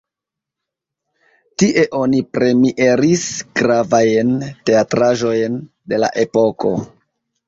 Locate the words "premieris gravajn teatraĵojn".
2.37-5.59